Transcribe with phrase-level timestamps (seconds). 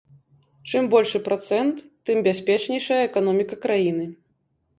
[0.69, 1.75] Чым большы працэнт,
[2.11, 4.05] тым бяспечнейшая эканоміка краіны.